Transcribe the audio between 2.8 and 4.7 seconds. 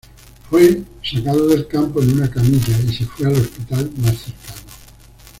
y se fue al hospital más cercano.